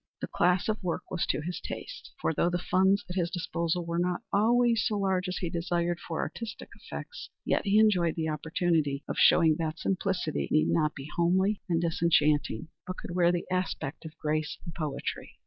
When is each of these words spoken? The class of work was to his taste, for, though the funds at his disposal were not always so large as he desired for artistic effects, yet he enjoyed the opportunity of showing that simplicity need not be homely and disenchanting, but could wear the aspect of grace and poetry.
The 0.19 0.25
class 0.25 0.67
of 0.67 0.81
work 0.81 1.11
was 1.11 1.27
to 1.27 1.41
his 1.41 1.59
taste, 1.61 2.09
for, 2.19 2.33
though 2.33 2.49
the 2.49 2.57
funds 2.57 3.05
at 3.07 3.15
his 3.15 3.29
disposal 3.29 3.85
were 3.85 3.99
not 3.99 4.23
always 4.33 4.83
so 4.83 4.97
large 4.97 5.27
as 5.27 5.37
he 5.37 5.49
desired 5.51 5.99
for 5.99 6.21
artistic 6.21 6.69
effects, 6.75 7.29
yet 7.45 7.65
he 7.65 7.77
enjoyed 7.77 8.15
the 8.15 8.27
opportunity 8.29 9.03
of 9.07 9.17
showing 9.19 9.57
that 9.59 9.77
simplicity 9.77 10.47
need 10.49 10.69
not 10.69 10.95
be 10.95 11.07
homely 11.17 11.61
and 11.69 11.81
disenchanting, 11.81 12.69
but 12.87 12.97
could 12.97 13.13
wear 13.13 13.31
the 13.31 13.45
aspect 13.51 14.03
of 14.03 14.17
grace 14.17 14.57
and 14.65 14.73
poetry. 14.73 15.35